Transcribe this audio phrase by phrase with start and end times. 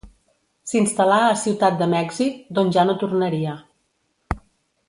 [0.71, 3.55] S'instal·là a Ciutat de Mèxic, d'on ja no tornaria.